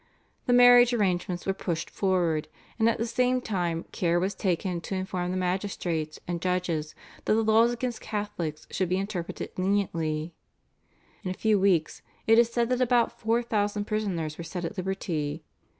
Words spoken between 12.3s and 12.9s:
is said that